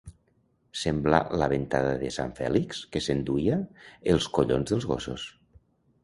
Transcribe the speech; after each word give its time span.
Semblar 0.83 1.17
la 1.41 1.49
ventada 1.51 1.91
de 2.03 2.07
Sant 2.15 2.33
Fèlix, 2.39 2.79
que 2.95 3.01
s'enduia 3.07 3.59
els 4.15 4.29
collons 4.39 4.73
dels 4.73 4.89
gossos. 4.93 5.27